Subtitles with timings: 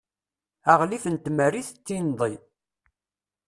[0.71, 2.33] aɣlif n tmerrit d tinḍi